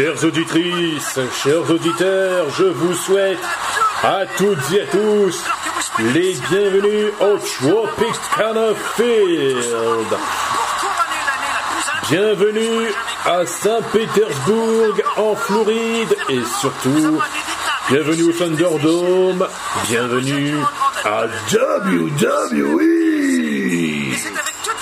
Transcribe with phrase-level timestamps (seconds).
[0.00, 3.36] Chères auditrices, chers auditeurs, je vous souhaite
[4.02, 5.44] à toutes et à tous
[6.14, 10.06] les bienvenus au Tropicana Field.
[12.08, 12.88] Bienvenue
[13.26, 17.20] à Saint-Pétersbourg en Floride et surtout
[17.90, 19.46] bienvenue au Thunderdome,
[19.86, 20.54] bienvenue
[21.04, 22.80] à WWE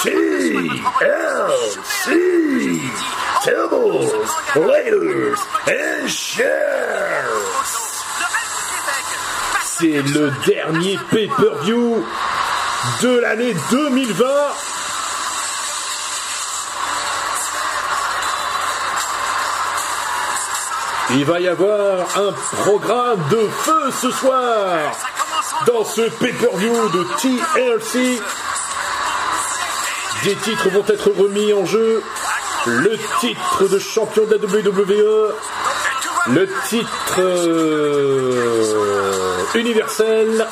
[0.00, 0.68] TLC
[5.68, 6.08] And.
[9.64, 12.04] C'est le dernier pay-per-view
[13.02, 14.24] de l'année 2020.
[21.10, 22.32] Il va y avoir un
[22.62, 24.96] programme de feu ce soir
[25.66, 28.20] dans ce pay-per-view de TLC.
[30.24, 32.02] Des titres vont être remis en jeu.
[32.66, 35.32] Le titre de champion de la WWE,
[36.28, 38.64] le titre euh,
[39.54, 40.46] universel,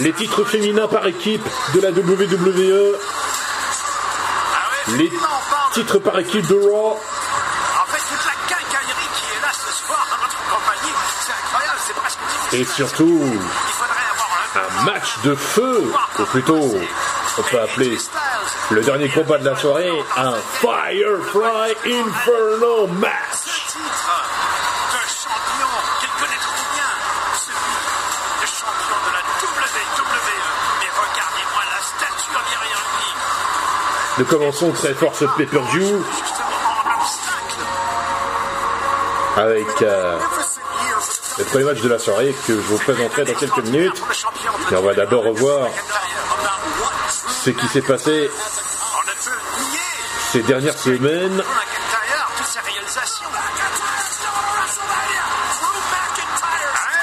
[0.00, 2.96] les titres féminins par équipe de la WWE,
[4.98, 5.10] les
[5.72, 6.98] titres par équipe de Raw,
[12.52, 13.22] et surtout
[14.54, 16.74] un match de feu, ou plutôt
[17.38, 17.96] on peut appeler
[18.70, 23.76] le dernier combat de la soirée un Firefly Inferno match.
[34.18, 36.04] Nous commençons très fort ce pay-per-view
[39.36, 40.18] avec euh,
[41.38, 44.02] le premier match de la soirée que je vous présenterai dans quelques minutes.
[44.70, 47.44] Et on va d'abord revoir McIntyre.
[47.44, 48.30] ce qui s'est passé
[50.32, 51.42] ces dernières semaines.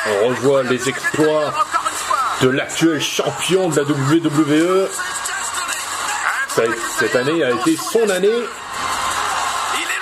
[0.08, 1.54] On revoit les exploits
[2.42, 4.90] de l'actuel champion de la WWE.
[7.00, 8.44] Cette année a été son année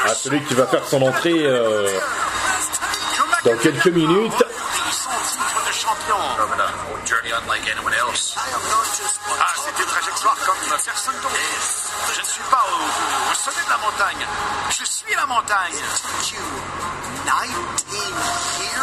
[0.05, 1.89] à celui qui va faire son entrée euh,
[3.43, 4.43] dans quelques minutes.
[10.25, 11.35] Comme personne d'autre.
[12.15, 14.27] Je ne suis pas au, au sommet de la montagne.
[14.69, 15.73] Je suis la montagne.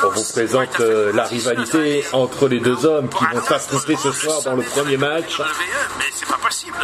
[0.05, 4.43] On vous présente euh, la rivalité entre les deux hommes qui vont s'affronter ce soir
[4.43, 5.41] dans le premier match.
[5.99, 6.82] Mais c'est pas possible.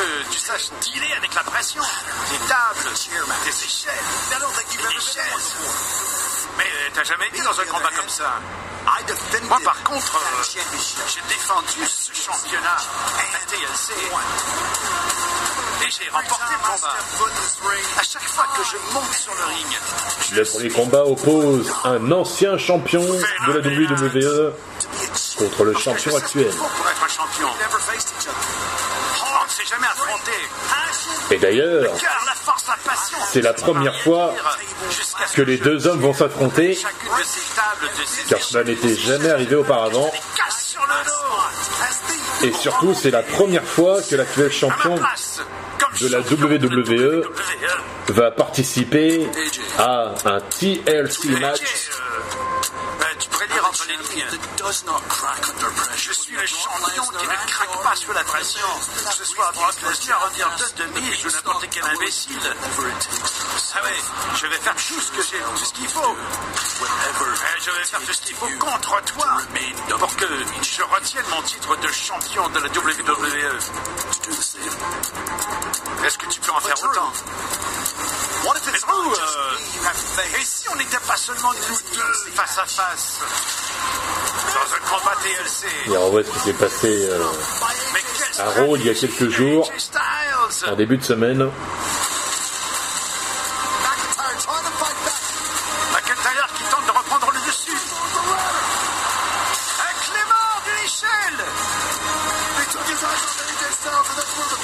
[0.00, 1.82] Que tu saches dealer avec la pression.
[1.82, 2.90] Des tables,
[3.44, 3.92] des échelles,
[4.70, 5.54] des chaises.
[6.56, 8.40] Mais euh, t'as jamais été dans un combat comme ça.
[9.48, 13.92] Moi, par contre, euh, j'ai défendu ce championnat à TLC.
[15.82, 16.96] Et j'ai remporté le combat.
[17.98, 19.78] À chaque fois que je monte sur le ring,
[20.32, 24.54] Le premier combat oppose un ancien champion de la WWE
[25.36, 26.50] contre le champion actuel.
[26.54, 27.48] pour être un champion.
[31.30, 31.92] Et d'ailleurs,
[33.28, 34.34] c'est la première fois
[35.34, 36.78] que les deux hommes vont s'affronter,
[38.28, 40.10] car cela n'était jamais arrivé auparavant.
[42.42, 44.96] Et surtout, c'est la première fois que l'actuel champion
[46.00, 47.22] de la WWE.
[48.08, 49.28] va participer
[49.78, 51.90] à un TLC match
[54.70, 58.66] Je suis le champion qui ne craque pas sous la pression.
[59.04, 62.38] Que ce soit Brock Lesnar, Randy Orton, Demis ou n'importe quel imbécile.
[63.74, 63.78] Ah
[64.36, 66.00] je vais faire tout ce que j'ai, tout ce qu'il faut.
[66.00, 70.26] Et je vais faire tout ce qu'il faut contre toi, mais pour que
[70.62, 73.58] je retienne mon titre de champion de la WWE.
[76.06, 77.12] Est-ce que tu peux en faire autant?
[79.00, 83.18] Euh, et si on n'était pas seulement nous deux face à face
[84.54, 87.24] dans un combat TLC Et on voit ce qui s'est passé euh,
[88.38, 89.70] à Raw il y a quelques jours,
[90.66, 91.38] en début de semaine.
[95.92, 97.72] McIntyre qui tente de reprendre le dessus?
[99.80, 101.44] Un Clément de l'échelle.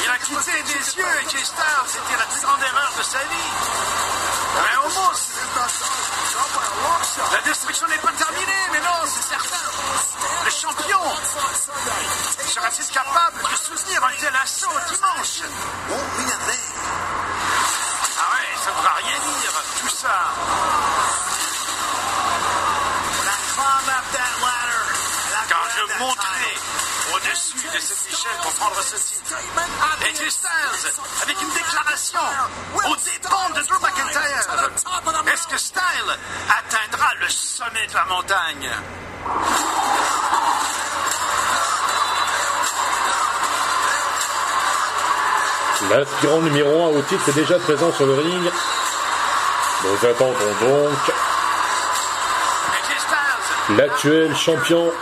[0.05, 1.87] Il a quitté des yeux AJ Styles.
[1.87, 3.95] C'était la plus grande erreur de sa vie.
[7.56, 8.64] Destruction n'est pas terminée.
[8.73, 9.64] Mais non, c'est certain.
[10.44, 11.00] Le champion
[12.47, 15.41] sera-t-il capable de soutenir un tel assaut dimanche
[18.19, 20.17] Ah ouais, ça ne va rien dire, tout ça.
[25.49, 26.55] Quand je monterai
[27.12, 29.37] au au-dessus de cette échelle pour prendre ce titre.
[30.03, 30.93] AJ Styles,
[31.23, 32.20] avec une déclaration
[32.75, 35.32] aux dépens de Drew McIntyre.
[35.32, 36.66] Est-ce que Styles le
[37.67, 38.71] sommet de la montagne?
[45.91, 48.51] L'aspirant numéro 1 au titre est déjà présent sur le ring.
[49.85, 50.99] Nous attendons donc
[53.77, 54.93] l'actuel champion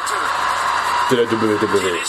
[1.10, 2.00] de la WWE.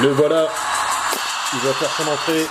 [0.00, 0.48] Le voilà.
[1.62, 2.48] Il va faire son entrée.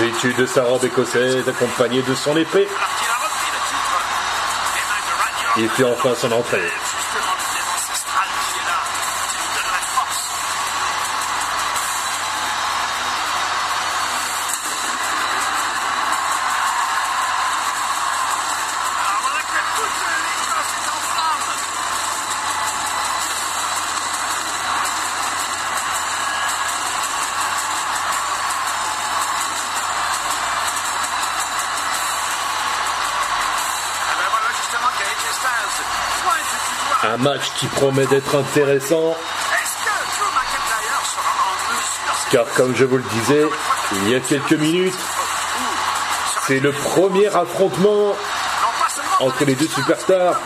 [0.00, 2.66] Vêtu de sa robe écossaise, accompagné de son épée,
[5.56, 6.68] il fait enfin son entrée.
[37.58, 39.16] Qui promet d'être intéressant,
[42.30, 43.46] car comme je vous le disais,
[43.92, 44.94] il y a quelques minutes,
[46.46, 48.14] c'est le premier affrontement
[49.20, 50.40] entre les deux superstars.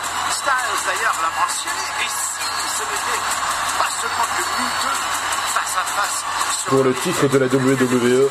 [6.67, 8.29] Pour le titre de la WWE.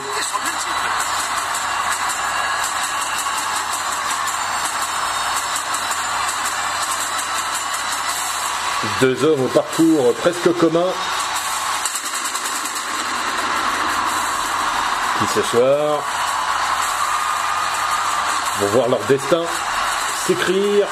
[9.00, 10.86] Deux hommes au parcours presque commun
[15.18, 16.02] qui ce soir
[18.60, 19.42] vont voir leur destin
[20.26, 20.86] s'écrire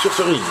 [0.00, 0.42] sur ce ring.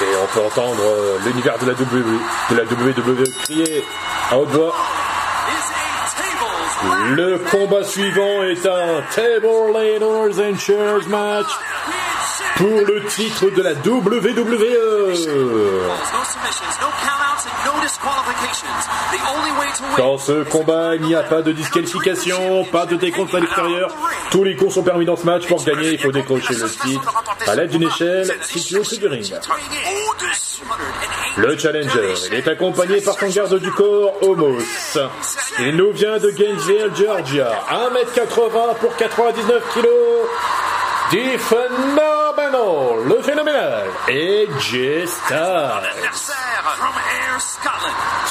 [0.00, 3.84] Et on peut entendre euh, l'univers de la WWE, de la WWE crier
[4.30, 4.74] à haute voix.
[7.16, 11.46] Le combat suivant est un Table Ladders and Chairs match
[12.56, 13.72] pour le titre de la.
[13.72, 15.14] WWE.
[19.96, 23.90] Dans ce combat, il n'y a pas de disqualification, pas de décompte à l'extérieur.
[24.30, 25.46] Tous les coups sont permis dans ce match.
[25.46, 27.14] Pour gagner, il faut décrocher le titre
[27.46, 29.32] à l'aide d'une échelle située au-dessus du ring.
[31.36, 34.98] Le challenger, il est accompagné par son garde du corps, Homos.
[35.58, 37.50] Il nous vient de Gainesville, Georgia.
[37.70, 39.88] 1m80 pour 99 kg.
[41.10, 45.04] Du phénoménal, le phénoménal, et J.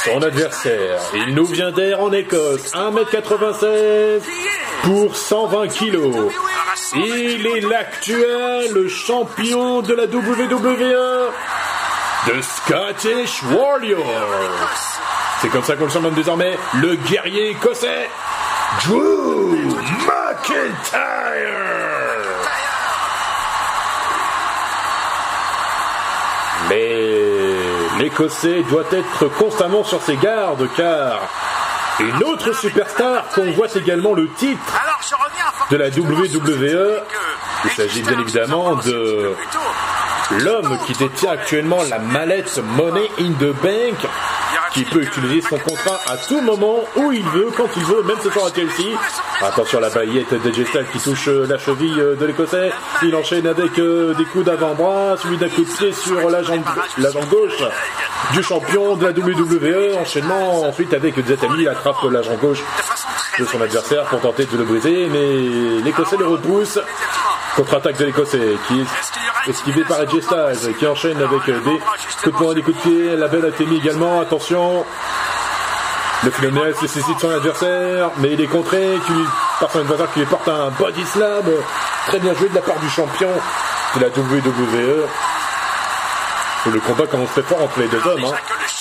[0.03, 4.21] Son adversaire, il nous vient d'air en Écosse, 1m96
[4.83, 5.97] pour 120 kg.
[6.95, 11.31] Il est l'actuel champion de la WWE,
[12.27, 14.05] de Scottish Warrior.
[15.41, 18.09] C'est comme ça qu'on le surnomme désormais, le guerrier écossais,
[18.85, 19.55] Drew
[20.05, 20.99] McIntyre.
[26.69, 31.19] Mais l'Écossais doit être constamment sur ses gardes car
[31.99, 34.81] une autre superstar convoite également le titre
[35.69, 37.01] de la WWE.
[37.65, 39.35] Il s'agit bien évidemment de
[40.39, 43.95] l'homme qui détient actuellement la mallette Money in the Bank
[44.73, 48.17] qui peut utiliser son contrat à tout moment, où il veut, quand il veut, même
[48.23, 48.97] ce soir à Chelsea.
[49.41, 52.71] Attention à la baillette de Styles qui touche euh, la cheville euh, de l'Écossais.
[53.03, 56.63] Il enchaîne avec euh, des coups d'avant-bras, suivi d'un coup de pied sur la jambe,
[56.97, 57.63] la jambe gauche
[58.33, 59.99] du champion de la WWE.
[60.01, 62.63] Enchaînement ensuite avec Zatami, il attrape la jambe gauche
[63.39, 66.79] de son adversaire pour tenter de le briser, mais l'Écossais le repousse.
[67.55, 72.53] Contre-attaque de l'Écossais qui est esquivé par Styles qui enchaîne avec des coups de poing,
[72.53, 73.15] des coups de pied.
[73.15, 74.21] La belle a également.
[74.21, 74.85] Attention.
[76.23, 78.97] Le phénomène nécessite son adversaire, mais il est contré
[79.59, 81.43] par son adversaire qui lui porte un body slam.
[82.07, 83.29] Très bien joué de la part du champion
[83.95, 85.05] de la WWE.
[86.71, 88.23] Le combat commence très fort entre les deux hommes.
[88.23, 88.35] hein.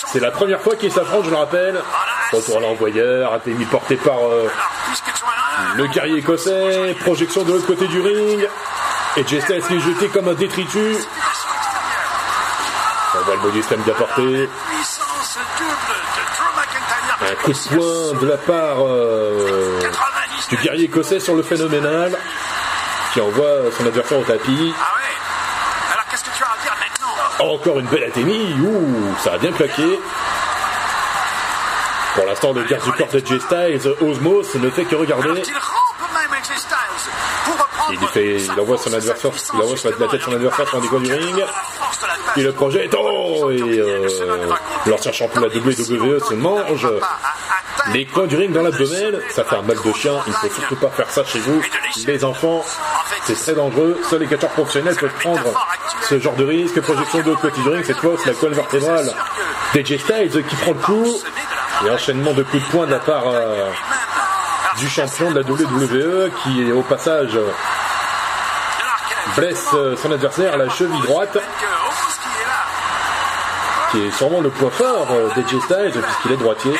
[0.06, 1.82] C'est la première fois qu'ils s'affrontent, je le rappelle.
[2.32, 3.38] Retour à l'envoyeur, a
[3.70, 4.48] porté par euh,
[5.76, 8.48] le guerrier écossais, projection de l'autre côté du ring.
[9.16, 11.06] Et Styles qui est jeté comme un détritus.
[13.14, 14.48] On voit le body slam porté.
[17.20, 19.78] Un coup de poing de la part euh,
[20.48, 22.18] du guerrier écossais sur le phénoménal
[23.12, 24.74] qui envoie son adversaire au tapis.
[24.80, 24.94] Ah
[27.40, 28.54] Encore une belle athémie.
[28.60, 30.00] Ouh, ça a bien claqué.
[32.14, 35.42] Pour l'instant, le garde du corps de J Styles, Osmos, ne fait que regarder.
[37.90, 40.78] Il, lui fait, il envoie son adversaire, il envoie la tête de son adversaire sur
[40.78, 41.44] un des coins du ring.
[42.36, 42.94] Il le projette.
[42.98, 44.08] Oh Et euh,
[44.86, 46.88] l'ancien champion de la WWE se mange
[47.92, 49.20] les coins du ring dans l'abdomen.
[49.30, 50.14] Ça fait un mal de chien.
[50.26, 51.60] Il ne faut surtout pas faire ça chez vous.
[52.06, 52.64] Les enfants,
[53.24, 54.00] c'est très dangereux.
[54.08, 55.42] Seuls les catcheurs professionnels peuvent prendre
[56.08, 56.80] ce genre de risque.
[56.80, 57.84] Projection de l'autre côté du ring.
[57.84, 59.12] Cette fois, c'est la colonne vertébrale
[59.74, 61.20] d'AJ Styles qui prend le coup.
[61.84, 63.70] Et enchaînement de coups de poing de la part euh,
[64.78, 67.38] du champion de la WWE qui au passage
[69.36, 71.38] blesse euh, son adversaire à la cheville droite
[73.90, 76.72] qui est sûrement le point fort euh, d'AJ Styles puisqu'il est droitier.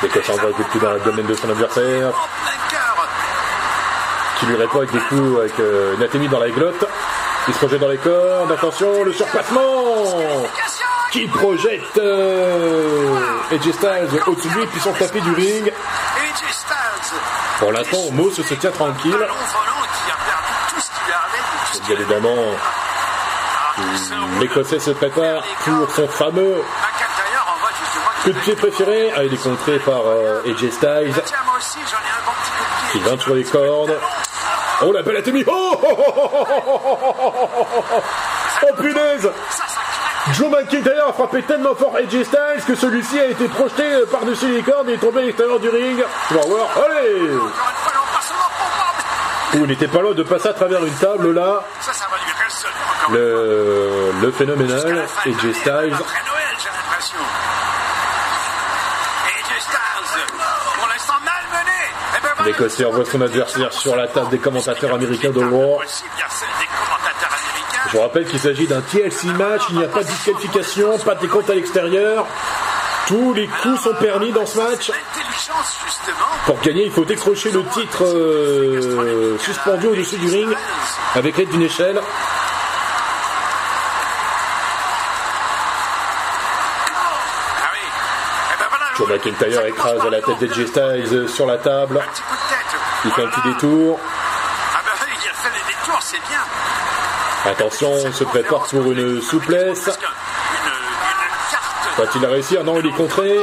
[0.00, 2.12] Dès que ça envoie un coup de pied dans l'abdomen de son adversaire
[4.38, 6.84] qui lui répond avec des coups avec euh, une athémie dans la glotte.
[7.48, 8.52] Il se projette dans les cordes.
[8.52, 10.14] Attention, le surpassement
[11.10, 13.16] qui projette euh,
[13.50, 15.72] AJ Styles au-dessus de lui puis son tapis du ring.
[17.58, 19.16] Pour l'instant, Moss se tient tranquille.
[21.86, 22.36] Bien évidemment,
[23.78, 24.40] avait.
[24.40, 26.62] l'Écossais se prépare pour son fameux
[28.22, 29.10] coup de pied préféré.
[29.16, 31.22] Ah, il est contré par euh, AJ Styles
[32.92, 33.96] qui vient sur les cordes.
[34.82, 35.57] Oh, la belle athémie Oh,
[38.62, 39.30] Oh punaise.
[40.34, 44.52] Joe McIntyre a frappé tellement fort AJ Styles que celui-ci a été projeté euh, par-dessus
[44.52, 46.04] les cordes et est tombé à l'extérieur du ring.
[46.28, 47.34] Tu vas voir, allez.
[49.54, 51.62] Ouh, il n'était pas loin de passer à travers une table là.
[53.10, 55.96] Le, le phénoménal AJ Styles
[62.48, 65.84] L'Écossais envoie son adversaire sur la table des commentateurs américains de américains.
[67.88, 71.14] Je vous rappelle qu'il s'agit d'un TLC match, il n'y a pas de disqualification, pas
[71.14, 72.26] de décompte à l'extérieur.
[73.06, 74.90] Tous les coups sont permis dans ce match.
[76.46, 80.48] Pour gagner, il faut décrocher le titre euh, suspendu au-dessus du ring
[81.16, 82.00] avec l'aide d'une échelle.
[88.98, 92.00] Joe McIntyre écrase la tête d'Edge Styles sur la table.
[93.04, 94.00] Il fait un petit détour.
[97.44, 99.88] Attention, on se prépare pour une souplesse.
[101.96, 103.38] Va-t-il réussir Non, il est contré.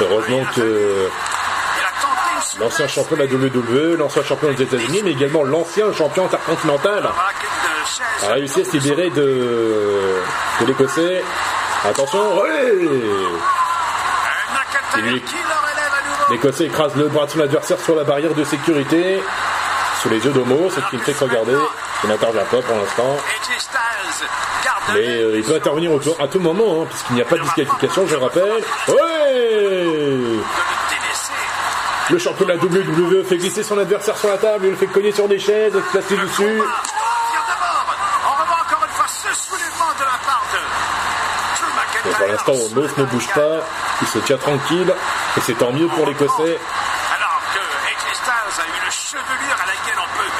[0.00, 1.10] Heureusement que
[2.58, 7.10] l'ancien champion de la WWE, l'ancien champion des États-Unis, mais également l'ancien champion intercontinental.
[8.26, 10.22] A réussi à se libérer de,
[10.60, 11.22] de l'Écossais.
[11.84, 12.72] Attention, ouais
[14.98, 15.22] il.
[16.30, 19.22] L'Écossais écrase le bras de son adversaire sur la barrière de sécurité,
[20.02, 21.56] sous les yeux d'Homo, ce qui ne fait que regarder,
[22.00, 23.16] qui n'intervient pas pour l'instant.
[24.94, 27.36] Mais euh, il peut intervenir au tour- à tout moment, hein, puisqu'il n'y a pas
[27.36, 28.62] de disqualification, je le rappelle.
[32.08, 34.86] Le champion de la WWE fait glisser son adversaire sur la table, il le fait
[34.86, 36.62] cogner sur des chaises, se placer dessus.
[42.18, 43.60] Pour l'instant, Omos ne bouge pas,
[44.02, 44.92] il se tient tranquille,
[45.36, 46.58] et c'est tant mieux pour l'Écossais.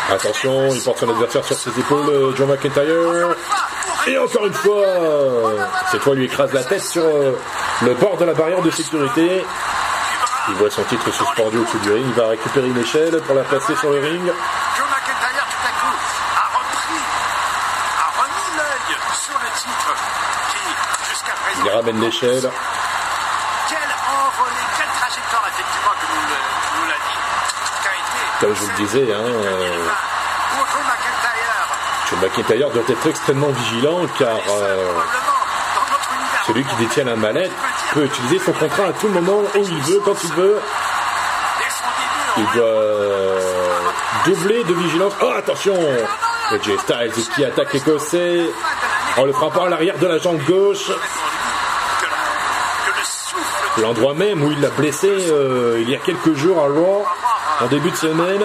[0.08, 3.34] Attention, il porte son adversaire sur ses épaules, euh, Joe McIntyre.
[4.06, 4.86] Et encore une fois,
[5.90, 7.32] cette fois, il lui écrase la tête sur euh,
[7.82, 9.44] le bord de la barrière de sécurité.
[10.48, 13.42] Il voit son titre suspendu au-dessus du ring, il va récupérer une échelle pour la
[13.42, 14.22] placer sur le ring.
[14.22, 15.96] Drew McIntyre, tout à coup,
[16.38, 17.02] a repris,
[17.98, 19.90] a remis l'œil sur le titre
[20.52, 22.48] qui, jusqu'à présent, Il ramène l'échelle.
[23.68, 27.18] quelle envolée, quelle trajectoire, effectivement, que nous, le- nous l'a dit,
[27.82, 28.25] qu'a été.
[28.40, 29.86] Comme je vous le disais, hein, euh,
[32.20, 34.92] McIntyre, doit être extrêmement vigilant car euh,
[36.46, 37.50] celui qui détient la mallette
[37.94, 40.58] peut utiliser son contrat à tout moment, où il veut, quand il veut.
[42.36, 43.40] Il doit euh,
[44.26, 45.14] doubler de vigilance.
[45.22, 45.74] Oh, attention
[46.50, 48.50] AJ Styles qui attaque l'Écossais
[49.16, 50.90] en le frappant à l'arrière de la jambe gauche.
[53.78, 55.10] le L'endroit même où il l'a blessé
[55.78, 57.06] il y a quelques jours à Raw,
[57.60, 58.42] en début de semaine.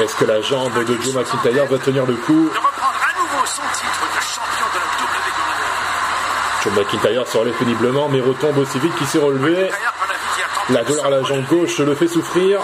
[0.00, 2.50] Est-ce que la jambe de Joe McIntyre va tenir le coup
[6.62, 9.70] Joe McIntyre se relève péniblement mais retombe aussi vite qu'il s'est relevé.
[10.70, 12.60] La douleur à la jambe gauche le fait souffrir.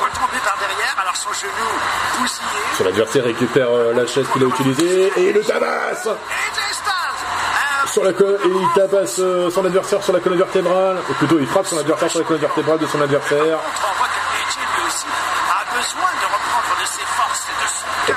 [2.77, 6.09] Son adversaire récupère euh, la chaise qu'il a utilisée et le tabasse
[7.93, 10.99] sur la colonne et il tabasse euh, son adversaire sur la colonne vertébrale.
[11.09, 13.59] Ou plutôt, il frappe son adversaire sur la colonne vertébrale de son adversaire.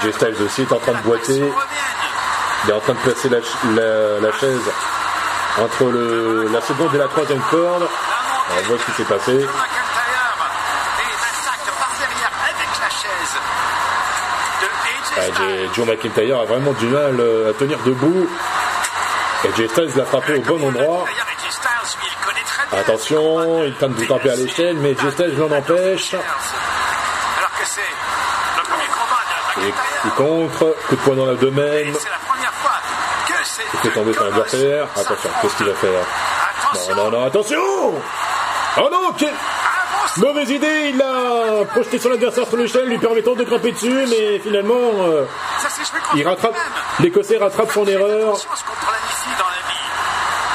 [0.07, 1.43] et Styles aussi est en train de boiter.
[2.65, 3.39] Il est en train de placer la,
[3.75, 4.71] la- la chaise
[5.61, 7.87] entre le, la seconde et la troisième corde.
[8.57, 9.45] On voit ce qui s'est passé.
[15.15, 15.21] Ah,
[15.75, 18.27] Joe McIntyre a vraiment du mal euh, à tenir debout.
[19.45, 21.05] AJ Styles l'a frappé au bon endroit.
[22.71, 26.15] Attention, il tente de taper à l'échelle, mais AJ Styles l'en empêche.
[29.61, 29.73] Et
[30.05, 31.93] il contre, coup de poing dans l'abdomen,
[33.73, 34.87] il fait tomber son adversaire.
[34.95, 36.03] Attention, qu'est-ce qu'il va faire.
[36.89, 37.61] Non, non, non, attention
[38.77, 40.17] Oh non, Avance.
[40.17, 44.39] mauvaise idée, il a projeté son adversaire sur l'échelle, lui permettant de grimper dessus, mais
[44.39, 45.25] finalement, euh,
[46.15, 46.55] il rattrape,
[46.99, 48.29] l'Écossais rattrape son erreur.
[48.29, 49.63] Attention à ce qu'on planifie dans la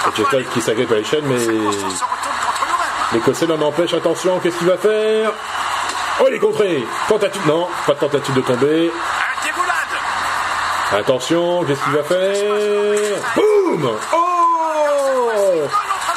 [0.09, 1.39] AJ Styles qui s'agrippe à l'échelle, mais
[3.13, 3.95] l'Écossais l'en empêche.
[3.95, 5.33] Attention, qu'est-ce qu'il va faire?
[6.21, 8.91] Oh, il est contré Tentative, non, pas de tentative de tomber.
[10.91, 13.19] Attention, qu'est-ce qu'il va faire?
[13.37, 15.31] Boum Oh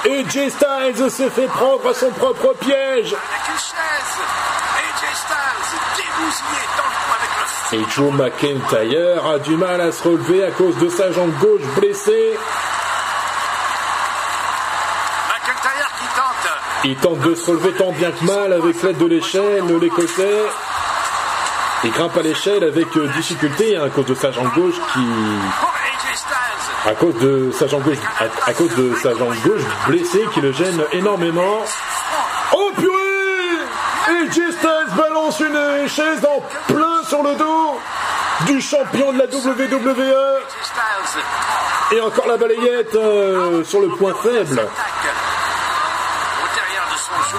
[0.05, 3.13] Et J Styles se fait prendre à son propre piège.
[3.13, 3.74] AJ
[7.74, 11.62] Et Joe McIntyre a du mal à se relever à cause de sa jambe gauche
[11.77, 12.38] blessée.
[15.29, 16.70] McIntyre qui tente.
[16.83, 20.45] Il tente de se relever tant bien que mal avec l'aide de l'échelle, l'Écossais.
[21.83, 24.99] Il grimpe à l'échelle avec euh, difficulté à cause de sa jambe gauche qui...
[26.88, 27.97] À cause de sa jambe gauche,
[28.47, 31.63] à, cause de sa jambe gauche blessée qui le gêne énormément.
[32.53, 36.41] Oh purée Et J Styles balance une chaise en
[36.73, 37.79] plein sur le dos
[38.47, 40.41] du champion de la WWE.
[41.91, 44.62] Et encore la balayette euh, sur le point faible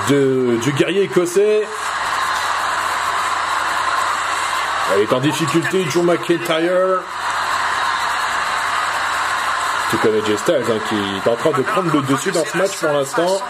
[0.08, 1.66] de du guerrier écossais.
[4.94, 7.00] Elle est en difficulté, Joe McIntyre.
[9.90, 12.56] Tout comme AJ Styles, hein, qui est en train de prendre le dessus dans ce
[12.56, 13.40] match pour l'instant.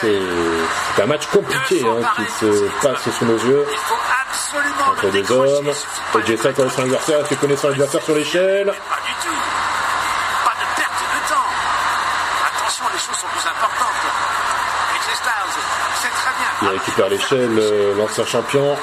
[0.00, 3.64] C'est un match compliqué hein, qui se passe sous nos yeux.
[4.90, 5.40] Entre décrocher.
[5.40, 5.72] hommes.
[6.14, 8.72] AJ Styles connaît son adversaire, connaît son adversaire sur l'échelle?
[16.84, 18.76] Récupère l'échelle, euh, l'ancien champion.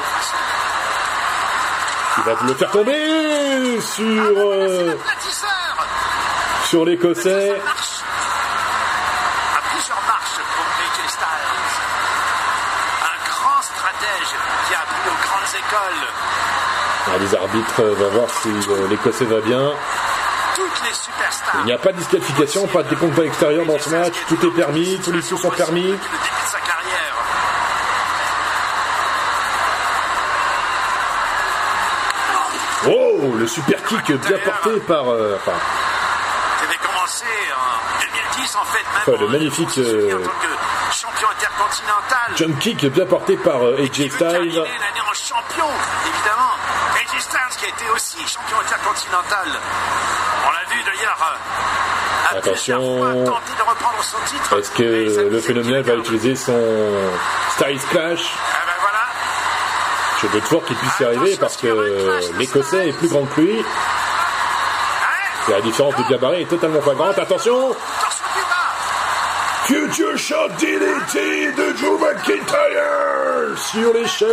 [2.18, 5.88] Il va le faire tomber sur, euh, Aplatisseur.
[6.66, 7.54] sur l'écossais.
[17.08, 19.72] Ah, les arbitres euh, vont voir si euh, l'écossais va bien.
[21.60, 24.14] Il n'y a pas de disqualification, pas de décompte à l'extérieur dans ce match.
[24.28, 25.94] Tout est permis, tous les coups sont permis.
[33.42, 35.10] Le super kick bien porté par...
[35.10, 35.56] euh, enfin, en
[38.38, 38.86] 2010 en fait.
[39.12, 40.20] Ouais, le magnifique, euh,
[40.92, 42.32] champion intercontinental.
[42.36, 44.60] jump kick bien porté par euh, AJ Styles.
[44.60, 45.66] en champion,
[46.06, 46.54] évidemment.
[46.96, 49.48] AJ Styles qui a été aussi champion intercontinental.
[50.48, 51.18] On l'a vu d'ailleurs.
[52.34, 53.26] euh, Attention.
[54.58, 54.84] Est-ce que
[55.30, 56.62] le phénomène va utiliser son
[57.58, 58.34] Styles Clash?
[60.22, 63.64] Je veux fort qu'il puisse y arriver parce que l'écossais est plus grand que lui.
[65.48, 67.18] Et la différence de gabarit est totalement flagrante.
[67.18, 68.72] Attention Torsion du bas.
[69.66, 74.30] Future Shot DDT de Drew McIntyre sur l'échelle.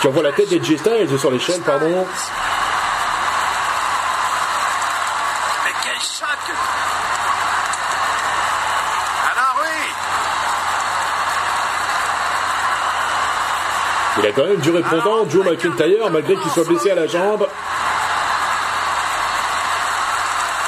[0.00, 2.06] Qui envoie la tête d'AJ Styles sur l'échelle, pardon.
[14.38, 17.44] Quand même du répondant, Drew McIntyre, malgré qu'il soit blessé à la jambe.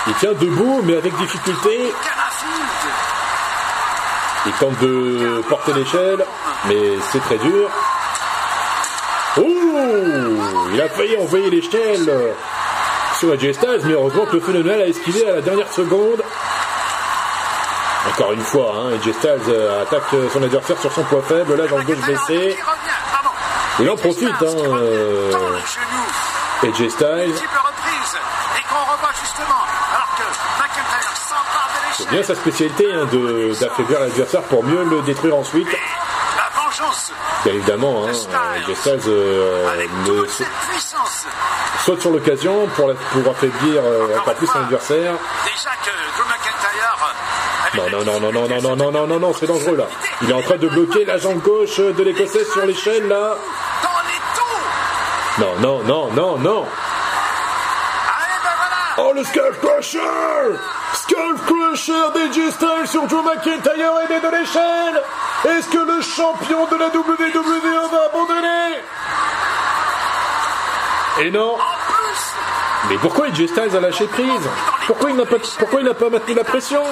[0.08, 1.92] Il tient debout, mais avec difficulté.
[4.46, 6.24] Il tente de porter l'échelle,
[6.66, 7.70] mais c'est très dur.
[9.36, 10.40] Ouh
[10.72, 12.34] Il a failli envoyer l'échelle
[13.20, 16.24] sur AJ Styles, mais heureusement que le phénomène a esquivé à la dernière seconde.
[18.08, 19.12] Encore une fois, hein, AJ
[19.48, 20.02] euh, attaque
[20.32, 22.56] son adversaire sur son poids faible, là, jambe gauche McIntyre
[23.80, 24.56] il en profite, hein.
[24.74, 25.32] Euh,
[26.62, 27.34] et J Style.
[31.92, 33.06] C'est bien sa spécialité hein,
[33.60, 35.68] d'affaiblir l'adversaire pour mieux le détruire ensuite.
[37.44, 40.26] Bien évidemment, hein, J euh, Styles euh,
[41.84, 45.14] saute sur l'occasion pour, affaiblir euh, encore plus son adversaire.
[47.76, 49.86] Non, non, non, non, non, non, non, non, non, non, non, c'est dangereux là.
[50.22, 53.36] Il est en train de bloquer la jambe gauche de l'écossais sur l'échelle là.
[55.40, 56.64] Non, non, non, non, non.
[56.64, 56.68] Ben
[58.98, 60.58] Oh le Skull Crusher!
[60.92, 65.02] Skull Crusher d'AJ Styles sur Drew McIntyre aidé de l'échelle
[65.48, 68.82] Est-ce que le champion de la WWE va abandonner
[71.20, 71.56] Et non.
[72.90, 74.46] Mais pourquoi AJ Styles a lâché prise?
[74.86, 76.82] Pourquoi il n'a pas, pourquoi il n'a pas maintenu la pression?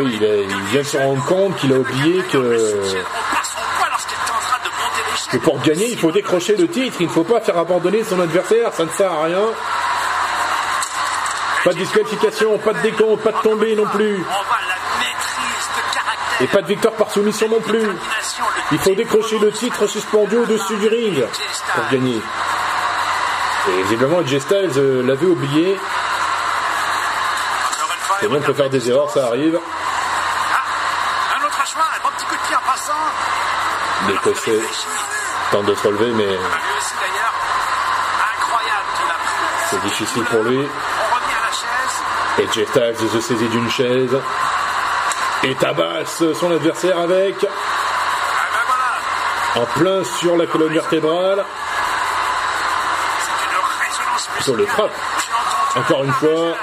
[0.00, 3.02] Oui, il, a- il vient de se rendre compte qu'il a oublié que, de
[5.30, 6.96] que pour gagner, il faut décrocher le titre.
[7.00, 9.42] Il ne faut pas faire abandonner son adversaire, ça ne sert à rien.
[11.64, 14.18] Pas de disqualification, pas de décompte, pas de tombée non plus.
[14.18, 14.24] De.
[16.44, 17.82] Et pas de victoire par soumission non plus.
[18.72, 21.24] Il faut décrocher le titre suspendu au-dessus du ring
[21.74, 22.20] pour gagner.
[23.68, 25.78] Et visiblement, AJ Styles euh, l'avait oublié.
[28.22, 29.58] Le monde peut faire des erreurs, ça arrive.
[34.08, 34.60] L'Écossais
[35.50, 36.38] tente de se relever, mais
[39.70, 40.66] c'est difficile pour lui.
[42.36, 42.48] Chaise.
[42.48, 44.16] AJ Styles se saisit d'une chaise
[45.44, 47.46] et tabasse son adversaire avec
[49.56, 51.44] en plein sur la colonne vertébrale.
[54.40, 54.92] Sur le frappe.
[55.76, 56.56] Encore un une fois.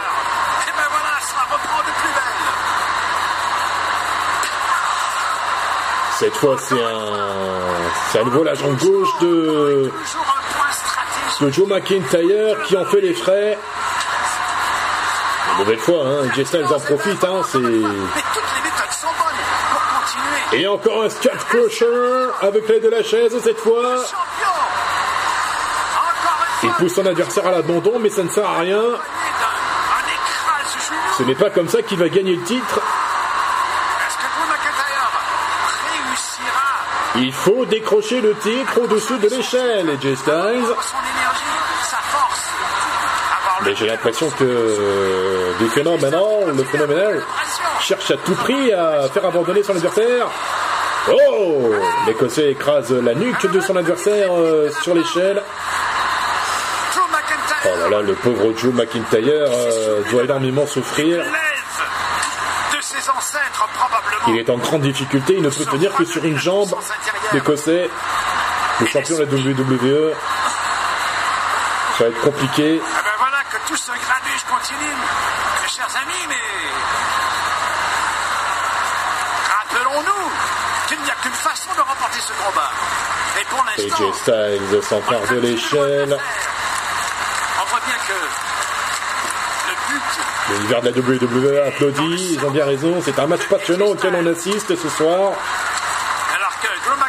[6.22, 7.82] Cette fois, c'est un,
[8.12, 9.90] c'est à nouveau la jambe gauche de,
[11.50, 13.58] Joe McIntyre qui en fait les frais.
[15.52, 16.30] Une nouvelle fois, hein,
[16.70, 17.58] en profite, hein, c'est...
[20.60, 23.96] Et encore un Skull Crusher avec l'aide de la chaise cette fois.
[26.62, 28.84] Il pousse son adversaire à l'abandon, mais ça ne sert à rien.
[31.18, 32.80] Ce n'est pas comme ça qu'il va gagner le titre.
[37.16, 40.76] Il faut décrocher le titre au-dessus de l'échelle, AJ Styles.
[43.66, 47.22] Mais j'ai l'impression que euh, le phénoménal, le phénoménal
[47.82, 50.28] cherche à tout prix à faire abandonner son adversaire.
[51.12, 51.72] Oh
[52.08, 55.42] L'Écossais écrase la nuque de son adversaire euh, sur l'échelle.
[57.66, 59.22] Oh là là, le pauvre Joe McIntyre
[59.52, 61.18] euh, doit énormément souffrir.
[61.18, 61.36] lève
[62.76, 63.91] de ses ancêtres probablement.
[64.28, 66.74] Il est en grande difficulté, il ne peut tenir que sur une jambe.
[67.34, 67.90] L'Écossais,
[68.80, 70.14] le champion de la WWE.
[71.98, 72.82] Ça va être compliqué.
[72.84, 74.96] Ah ben voilà que tout ce grabuge continue,
[75.62, 76.36] mes chers amis, mais
[79.50, 80.32] rappelons-nous
[80.88, 82.72] qu'il n'y a qu'une façon de remporter ce combat.
[83.40, 86.18] Et pour l'instant, AJ Styles s'empare de l'échelle.
[87.62, 88.20] on voit bien que
[89.70, 90.04] le but
[90.58, 93.02] L'univers de la WWE applaudit, ils ont bien raison.
[93.04, 95.34] C'est un match passionnant auquel on assiste ce soir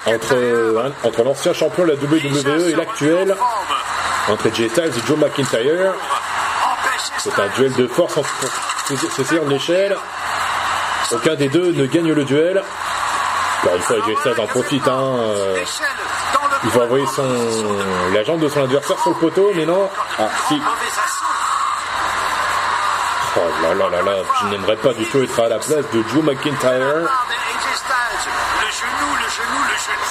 [0.06, 3.36] entre, hein, entre l'ancien champion de la WWE et l'actuel,
[4.28, 5.94] entre AJ Styles et Joe McIntyre.
[7.18, 8.22] C'est un duel de force en
[9.10, 9.96] saisir l'échelle.
[11.12, 12.62] Aucun des deux ne gagne le duel.
[13.62, 14.88] Encore une fois, AJ Styles en profite.
[14.88, 15.58] Hein, euh,
[16.64, 17.24] il va envoyer son,
[18.12, 19.88] la jambe de son adversaire sur le poteau, mais non.
[20.18, 20.60] Ah, si.
[23.34, 26.02] Oh là là là là, je n'aimerais pas du tout être à la place de
[26.12, 27.08] Joe McIntyre.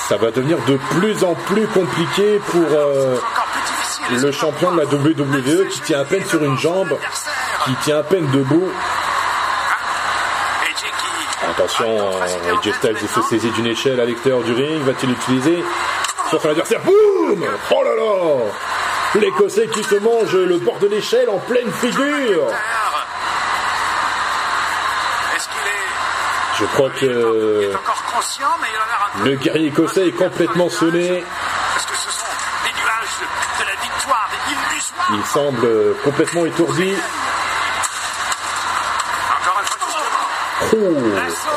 [0.07, 3.17] Ça va devenir de plus en plus compliqué pour euh,
[4.10, 6.97] le champion de la WWE qui tient à peine sur une jambe,
[7.65, 8.71] qui tient à peine debout.
[11.47, 15.63] Attention, euh, AJ Styles se saisit d'une échelle à l'extérieur du ring, va-t-il l'utiliser
[16.29, 16.81] sur son adversaire?
[16.81, 17.45] Boum!
[17.71, 19.19] Oh là là!
[19.19, 22.47] L'Écossais qui se mange le bord de l'échelle en pleine figure
[26.62, 27.74] Je crois que
[29.24, 31.24] le guerrier écossais est complètement sonné.
[35.13, 36.93] Il semble complètement étourdi.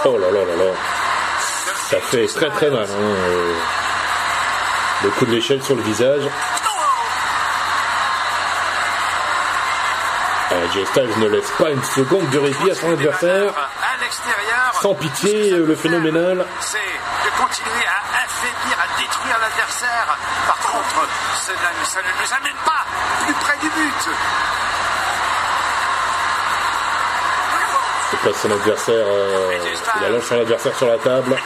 [0.06, 0.72] Oh, là là là là.
[1.90, 2.84] Ça fait très très mal.
[2.84, 2.96] Hein.
[2.98, 3.52] euh,
[5.04, 6.22] Le coup de l'échelle sur le visage.
[10.50, 13.52] AJ Styles ne laisse pas une seconde de répit à son adversaire.
[14.80, 16.44] Sans pitié, le phénoménal.
[16.60, 20.18] C'est de continuer à affaiblir, à détruire l'adversaire.
[20.46, 21.08] Par contre,
[21.40, 21.52] ça,
[21.84, 22.84] ça ne nous amène pas
[23.24, 24.10] plus près du but.
[28.32, 29.58] son adversaire, euh,
[29.98, 31.36] il a lancé son adversaire sur la table.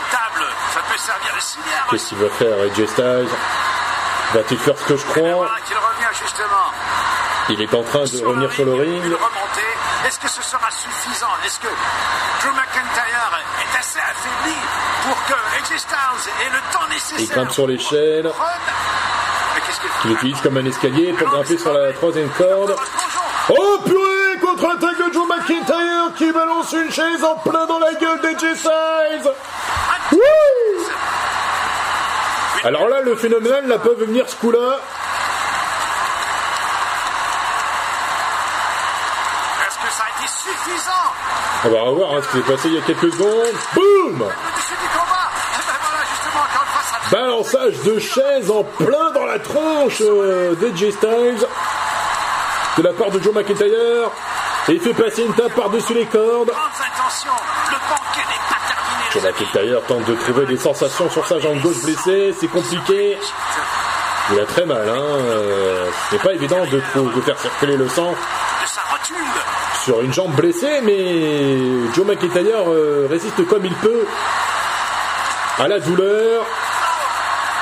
[1.90, 3.28] Qu'est-ce qu'il va faire, AJ Styles?
[4.34, 5.48] Va-t-il faire ce que je crois?
[7.50, 9.02] Il est en train de revenir sur le ring.
[10.06, 11.26] Est-ce que ce sera suffisant?
[11.44, 14.54] Est-ce que Drew McIntyre est assez affaibli
[15.04, 18.30] pour que AJ ait le temps nécessaire Il grimpe sur l'échelle.
[20.04, 22.76] Il utilise comme un escalier pour grimper sur la troisième corde.
[23.50, 28.20] Oh purée Contre-attaque de Drew McIntyre qui balance une chaise en plein dans la gueule
[28.20, 29.32] d'AJ Styles.
[30.12, 30.18] Oui
[32.64, 34.78] Alors là, le phénomène là peut venir ce coup-là.
[41.64, 43.54] Ah bah, On va revoir hein, ce qui s'est passé il y a quelques secondes.
[43.74, 44.28] Boum
[47.10, 51.46] Balançage de chaise en plein dans la tronche euh, de Styles
[52.76, 54.10] de la part de Joe McIntyre.
[54.68, 56.52] Et il fait passer une tape par-dessus les cordes.
[59.12, 62.34] Joe McIntyre tente de trouver des sensations sur sa jambe gauche blessée.
[62.38, 63.18] C'est compliqué.
[64.30, 64.86] Il a très mal.
[64.86, 64.94] Hein.
[65.00, 66.82] Euh, C'est pas évident de,
[67.16, 68.14] de faire circuler le sang
[69.88, 74.04] sur une jambe blessée, mais Joe McIntyre euh, résiste comme il peut
[75.58, 76.44] à la douleur.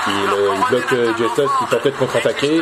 [0.09, 2.61] Il, euh, bloque euh, Justice qui tentait de contre-attaquer.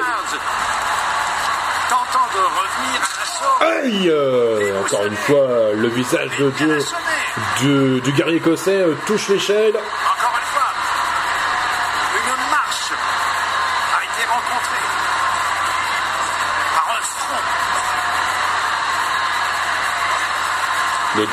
[3.62, 9.72] Aïe euh, Encore une fois, le visage de Joe du guerrier écossais touche l'échelle.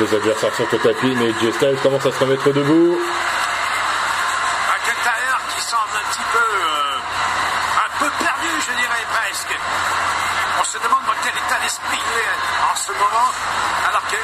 [0.02, 2.98] Deux adversaires sont au tapis, mais Jay Styles commence à se remettre debout.
[4.68, 6.98] McIntyre qui semble un petit peu, euh,
[7.78, 9.56] un peu perdu, je dirais presque.
[10.60, 13.30] On se demande dans quel état d'esprit il est en ce moment,
[13.88, 14.16] alors que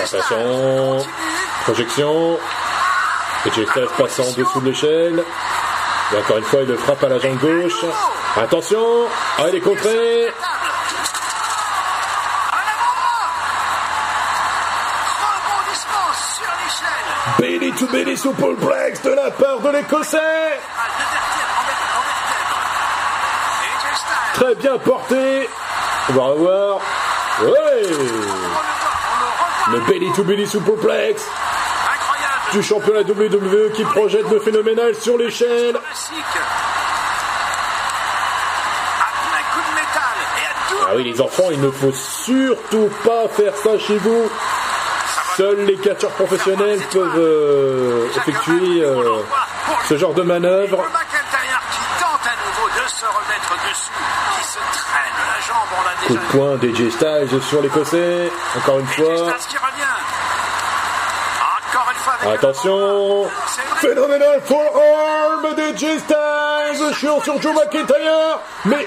[0.00, 1.12] AJ Styles continue.
[1.64, 2.38] Projection.
[3.44, 5.22] AJ Styles passe en dessous de l'échelle.
[6.14, 7.84] Et encore une fois, il le frappe à la jambe gauche.
[8.38, 10.32] Attention Ah, il est contré
[18.26, 20.18] sous de la part de l'Écossais.
[24.34, 25.48] Très bien porté.
[26.08, 26.80] On va revoir.
[29.70, 30.78] Le belly to belly sous Paul
[32.52, 35.78] du championnat WWE qui projette le phénoménal sur l'échelle.
[40.82, 44.30] Ah oui, les enfants, il ne faut surtout pas faire ça chez vous.
[45.36, 49.20] Seuls les catcheurs professionnels peuvent euh, effectuer euh,
[49.86, 50.82] ce genre de manœuvre.
[56.06, 59.34] Coup de poing des Styles sur l'écossais, encore une fois.
[62.32, 63.28] Attention.
[63.76, 68.40] Phénoménal forearm des G Styles sur, sur Joe McIntyre.
[68.64, 68.86] Mais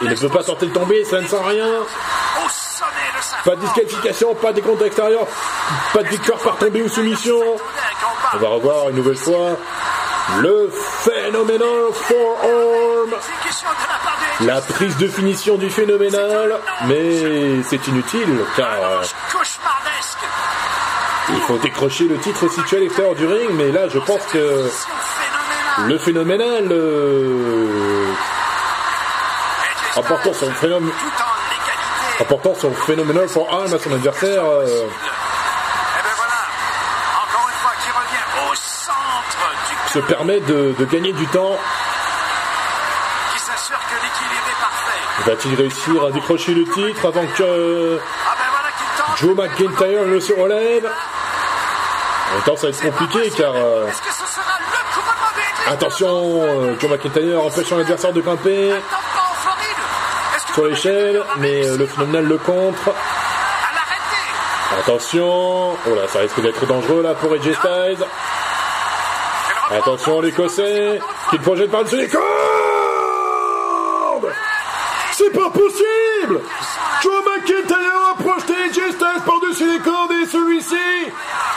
[0.00, 1.68] il ne peut pas sortir de tomber, ça ne sent rien.
[3.44, 5.26] Pas de disqualification, pas de comptes extérieurs,
[5.94, 7.38] pas de victoire par tombée ou soumission.
[8.34, 9.56] On va revoir une nouvelle fois
[10.38, 13.10] le phénoménal forearm.
[14.42, 19.02] La prise de finition du phénoménal, mais c'est inutile car euh,
[21.30, 24.70] il faut décrocher le titre situé à l'extérieur du ring, mais là je pense que
[25.86, 28.12] le phénoménal euh,
[29.96, 30.90] en portant son phénomène
[32.20, 34.44] rapportant son phénoménal pour arme à son adversaire.
[34.44, 36.40] Euh, Et ben voilà,
[37.24, 39.92] encore une fois qui revient au centre du...
[39.92, 41.56] Se permet de, gagner du temps.
[43.32, 45.30] Qui s'assure que l'équilibre est parfait.
[45.30, 48.50] Va-t-il réussir à décrocher le titre avant que ah ben
[49.16, 50.88] Joe McIntyre ne se relève
[52.32, 53.54] en ça va être compliqué car.
[53.54, 53.86] Euh,
[55.66, 58.72] attention, euh, Joe McIntyre empêche son adversaire de grimper
[60.66, 62.90] l'échelle, mais euh, le phénoménal le contre.
[64.78, 68.06] Attention, oh là, ça risque d'être dangereux là pour Edge Styles.
[69.70, 72.24] Attention l'écossais qui le projette par-dessus les cordes
[75.12, 76.40] C'est pas possible
[77.02, 80.74] Joe McIntyre a projeté Edge Styles par-dessus les cordes et celui-ci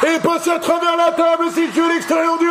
[0.06, 2.48] est passé à travers la table et situé à l'extérieur du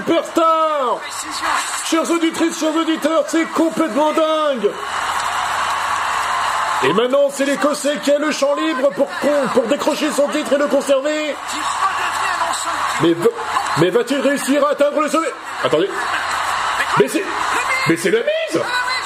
[0.00, 1.00] superstar.
[1.86, 4.70] Chers auditrices, chers auditeurs, c'est complètement dingue.
[6.82, 9.06] Et maintenant, c'est l'Écossais qui a le champ libre pour,
[9.52, 11.34] pour décrocher son titre et le conserver.
[13.02, 13.14] Mais,
[13.78, 15.32] mais va-t-il réussir à atteindre le sommet?
[15.62, 15.90] Attendez.
[16.98, 17.24] Mais c'est...
[17.88, 18.62] Mais c'est la mise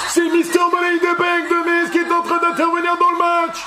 [0.09, 3.65] C'est Mister Money de Bank de Mise qui est en train d'intervenir dans le match.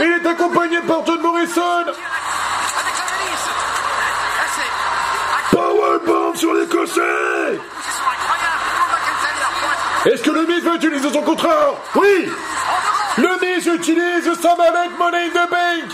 [0.00, 1.84] Il est accompagné par John Morrison.
[6.36, 7.00] Sur l'Écossais
[10.04, 11.74] Est-ce que le Miz va utiliser son contrat?
[11.94, 12.30] Oui.
[13.16, 15.84] Le Miz utilise sa mallette Money in the Bank.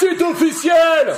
[0.00, 1.14] C'est officiel.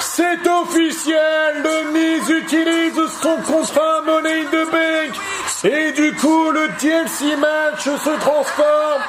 [0.00, 5.20] C'est officiel, le Miz utilise son contrat Money in the Bank.
[5.64, 9.02] Et du coup le TLC match se transforme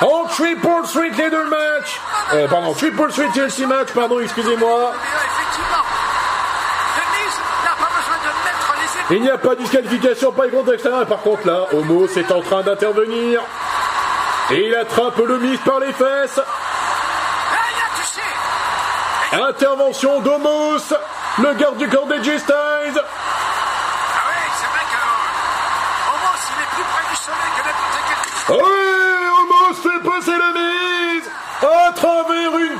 [0.00, 2.00] en Triple Street Leader match.
[2.34, 4.92] Euh, pardon, Triple Street TLC match, pardon, excusez-moi.
[9.10, 10.88] Il n'y a pas de disqualification, pas de contexte.
[11.08, 13.40] Par contre là, Homo est en train d'intervenir.
[14.50, 16.40] Et il attrape le Miz par les fesses.
[19.32, 20.94] Intervention d'Homos,
[21.38, 22.46] le garde du corps des Styles.
[22.48, 25.00] Ah oui, c'est vrai que
[26.08, 28.85] Homos, il est plus près du soleil que n'importe quel.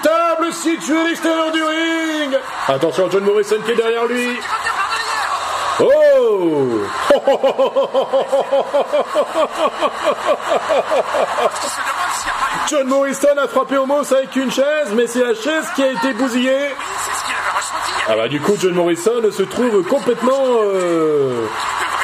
[0.07, 2.39] Table à l'extérieur du ring.
[2.69, 4.39] Attention, John Morrison qui est derrière lui.
[5.81, 6.81] Oh
[12.71, 16.13] John Morrison a frappé Homos avec une chaise, mais c'est la chaise qui a été
[16.15, 16.71] bousillée.
[18.09, 21.47] Ah bah du coup John Morrison se trouve complètement euh,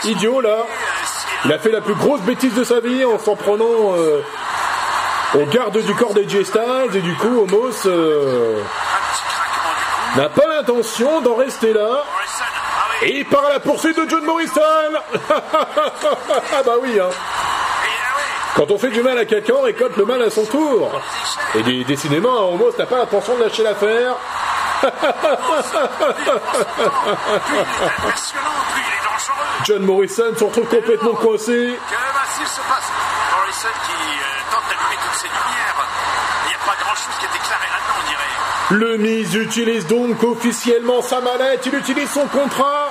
[0.05, 0.67] idiot là.
[1.45, 4.23] Il a fait la plus grosse bêtise de sa vie en s'en prenant euh,
[5.35, 8.61] au garde du corps des Styles et du coup Homos euh,
[10.17, 12.05] n'a pas l'intention d'en rester là.
[13.03, 14.61] Et il part à la poursuite de John Morrison
[15.31, 17.11] Ah bah oui hein
[18.55, 20.91] quand on fait du mal à quelqu'un, on récolte le mal à son tour.
[21.55, 24.15] Et décidément, Homos n'a pas l'intention de lâcher l'affaire.
[29.65, 31.79] John Morrison se retrouve complètement coincé.
[38.73, 42.89] Le Miz utilise donc officiellement sa manette, il utilise son contrat.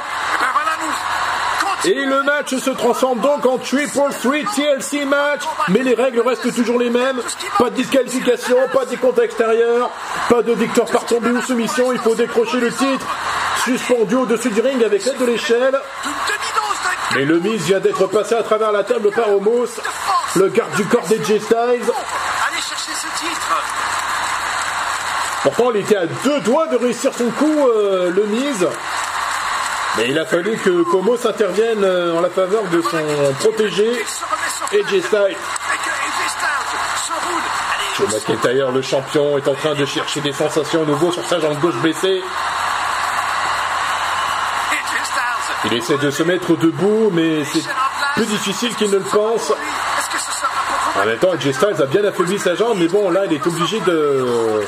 [1.86, 6.54] Et le match se transforme donc en Triple Threat TLC match, mais les règles restent
[6.54, 7.20] toujours les mêmes.
[7.58, 9.90] Pas de disqualification, pas de comptes extérieurs,
[10.30, 11.92] pas de victoire par tombée ou soumission.
[11.92, 13.08] Il faut décrocher le titre
[13.66, 15.80] suspendu au-dessus du ring avec l'aide de l'échelle.
[17.16, 19.66] Mais le Miz vient d'être passé à travers la table par Homos,
[20.36, 21.92] le garde du corps des J-Styles.
[25.44, 28.68] Pourtant, il était à deux doigts de réussir son coup, euh, le Miz.
[29.98, 33.90] Mais il a fallu que Como s'intervienne euh, en la faveur de son protégé,
[34.72, 35.38] AJ Styles.
[37.98, 41.60] Joe McIntyre, le champion, est en train de chercher des sensations nouveau sur sa jambe
[41.60, 42.22] gauche baissée.
[45.66, 47.64] Il essaie de se mettre debout, mais c'est
[48.16, 49.52] plus difficile qu'il ne le pense.
[51.02, 53.48] En même temps, AJ Styles a bien affaibli sa jambe, mais bon, là, il est
[53.48, 54.62] obligé de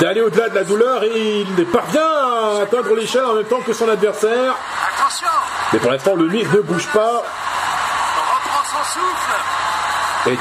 [0.00, 3.72] d'aller au-delà de la douleur et il parvient à atteindre l'échelle en même temps que
[3.72, 4.54] son adversaire.
[4.96, 5.28] Attention
[5.72, 7.22] Mais pour l'instant, le Miz ne bouge pas.
[8.34, 9.32] reprend son souffle.
[10.26, 10.38] Et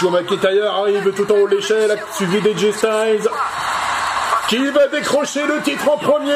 [0.00, 3.28] Joe McIntyre arrive tout en haut de l'échelle, suivi d'AJ Styles,
[4.48, 6.32] qui va décrocher le titre en premier.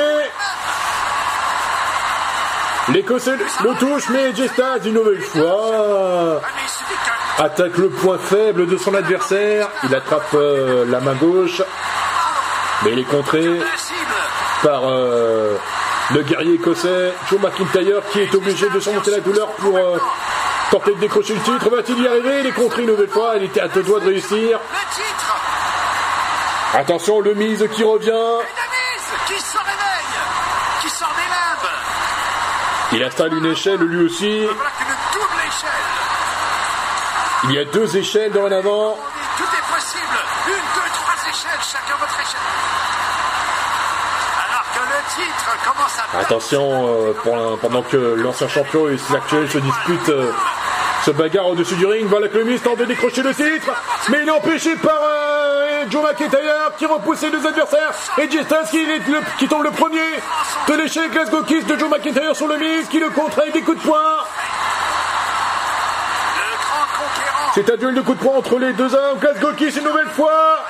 [2.88, 6.40] L'Écossais le touche, mais Styles, une nouvelle fois,
[7.38, 9.68] attaque le point faible de son adversaire.
[9.84, 11.62] Il attrape euh, la main gauche.
[12.84, 13.60] Mais il est contré
[14.62, 15.56] par euh,
[16.10, 19.98] le guerrier écossais, Joe McIntyre, qui est obligé de surmonter la douleur pour euh,
[20.70, 21.70] tenter de décrocher le titre.
[21.70, 22.40] Va-t-il y arriver?
[22.40, 23.34] Il est contré une nouvelle fois.
[23.36, 24.58] Il était à deux doigts de réussir.
[26.74, 28.42] Attention, le mise qui revient.
[32.92, 34.46] Il installe une échelle lui aussi.
[37.44, 38.96] Il y a deux échelles dorénavant.
[38.96, 39.11] Tout
[46.18, 50.32] Attention, euh, pendant que l'ancien champion et l'actuel se disputent, euh,
[51.04, 53.72] se bagarrent au-dessus du ring, voilà que le tente de décrocher le titre,
[54.08, 58.44] mais il est empêché par euh, Joe McIntyre qui repousse ses deux adversaires, et Styles
[59.38, 60.00] qui, tombe le premier
[60.68, 63.78] de l'échec Glasgow Kiss de Joe McIntyre sur le Miz, qui le contre des coups
[63.78, 63.98] de poing.
[67.54, 70.08] C'est un duel de coups de poing entre les deux hommes, Glasgow Kiss une nouvelle
[70.08, 70.60] fois.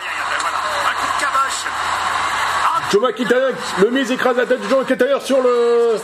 [2.93, 5.97] Joe McIntyre, le Miz écrase la tête de Joe McIntyre sur le,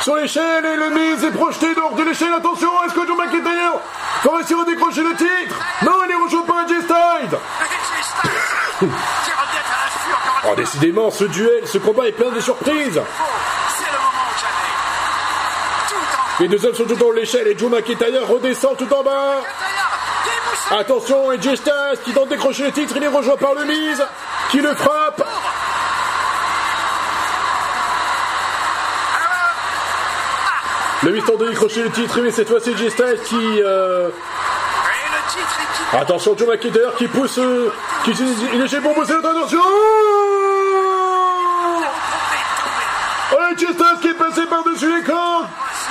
[0.00, 2.32] sur l'échelle et le mise est projeté dehors de l'échelle.
[2.36, 3.74] Attention, est-ce que Joe McIntyre
[4.24, 5.54] va réussir à décrocher le titre?
[5.84, 7.38] Non, il est rejoint par AJ Styles.
[10.44, 13.00] Oh, décidément, ce duel, ce combat est plein de surprises.
[16.40, 19.36] Les deux hommes sont tout dans l'échelle et Joe McIntyre redescend tout en bas.
[20.72, 24.04] Attention, AJ Styles qui tente de décrocher le titre, il est rejoint par le mise
[24.50, 25.01] qui le frappe.
[31.04, 33.60] Le 8 tente de décrocher le titre, mais cette fois c'est AJ Styles qui...
[33.62, 34.10] Euh...
[35.92, 37.38] Attention, Joe McIntyre qui pousse...
[37.38, 37.72] Euh,
[38.04, 39.58] qui il est pour pousser attention
[43.32, 45.46] Oh, AJ Styles qui est passé par-dessus les cordes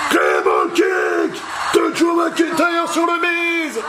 [0.09, 1.41] Clément kick
[1.73, 3.79] de Joe McIntyre sur le mise.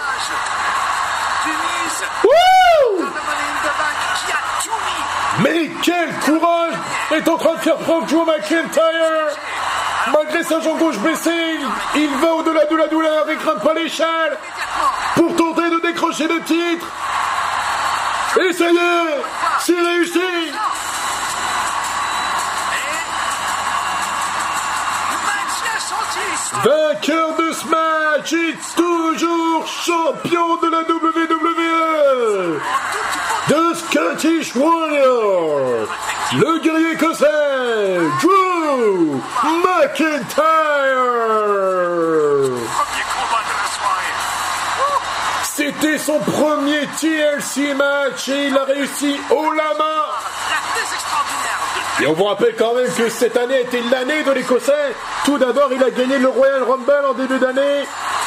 [5.40, 6.74] Mais quel courage
[7.12, 9.36] est en train de faire preuve Joe McIntyre
[10.10, 11.58] Malgré sa jambe gauche baissée,
[11.94, 14.36] il va au-delà de la douleur et grimpe pas l'échelle
[15.14, 16.86] pour tenter de décrocher le titre.
[18.36, 18.54] Et est,
[19.60, 20.18] c'est réussi.
[26.64, 32.60] Vainqueur de ce match et toujours champion de la WWE
[33.48, 35.88] The Scottish Warrior
[36.34, 36.91] Le guerrier
[38.82, 39.20] Drew
[39.62, 40.42] McIntyre
[45.44, 49.92] C'était son premier TLC match et il a réussi haut la main
[52.00, 54.72] et on vous rappelle quand même que cette année était l'année de l'Écossais.
[55.24, 57.84] Tout d'abord, il a gagné le Royal Rumble en début d'année.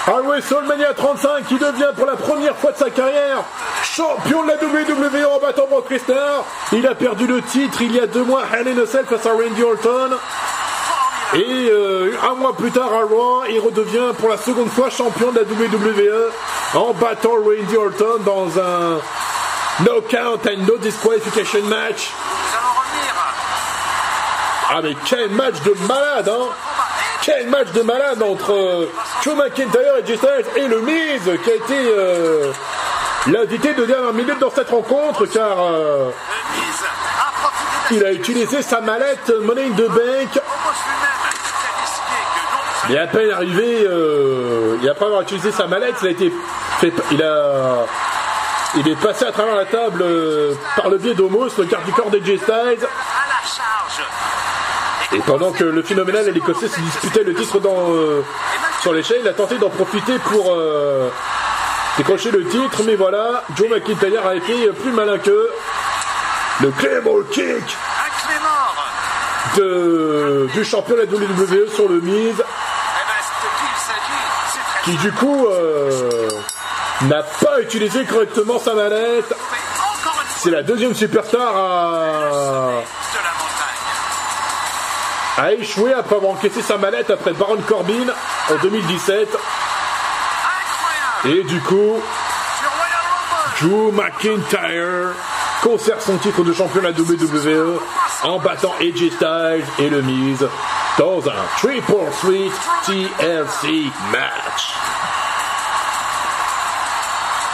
[0.07, 3.43] À WrestleMania 35, qui devient pour la première fois de sa carrière
[3.95, 6.43] champion de la WWE en battant Brock Lesnar.
[6.73, 9.31] Il a perdu le titre il y a deux mois à Hell in face à
[9.31, 10.17] Randy Orton.
[11.33, 15.31] Et euh, un mois plus tard à Raw, il redevient pour la seconde fois champion
[15.31, 16.31] de la WWE
[16.75, 18.99] en battant Randy Orton dans un
[19.85, 22.11] no count and no disqualification match.
[24.69, 26.49] Ah mais quel match de malade hein
[27.21, 28.87] Quel match de malade entre euh,
[29.35, 30.17] McIntyre et Jay
[30.57, 32.51] et le Miz qui a été euh,
[33.27, 36.09] l'invité de dernière minute dans cette rencontre car euh,
[37.91, 40.41] il a utilisé sa mallette Money the Bank
[42.89, 43.87] et à peine arrivé,
[44.83, 46.31] et après avoir utilisé sa mallette, il a été
[46.79, 47.85] fait, il a,
[48.75, 50.05] il est passé à travers la table
[50.75, 52.87] par le biais d'Homos, le quart du corps des Styles.
[55.13, 58.21] Et pendant que le phénoménal et l'Écossais se disputaient le titre euh,
[58.81, 60.53] sur l'échelle, il a tenté d'en profiter pour
[61.97, 65.49] décrocher le titre, mais voilà, Joe McIntyre a été plus malin que
[66.61, 67.63] le Claymore Kick
[69.55, 72.35] de, du champion de la WWE sur le Miz,
[74.83, 76.29] qui du coup euh,
[77.03, 79.33] n'a pas utilisé correctement sa manette.
[80.37, 82.81] C'est la deuxième superstar à
[85.37, 88.07] a échoué après avoir encaissé sa mallette après Baron Corbin
[88.49, 89.27] en 2017.
[91.27, 91.99] Et du coup,
[93.59, 95.13] Drew McIntyre
[95.63, 97.79] conserve son titre de champion de la WWE
[98.23, 100.45] en battant AJ Styles et le Miz
[100.99, 102.51] dans un Triple Threat
[102.85, 104.75] TLC match.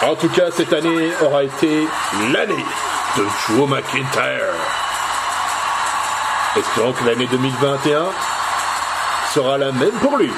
[0.02, 1.88] En tout cas, cette année aura été
[2.34, 2.66] l'année
[3.16, 4.54] de Drew McIntyre.
[6.58, 8.06] Espérons que l'année 2021
[9.34, 10.32] sera la même pour lui.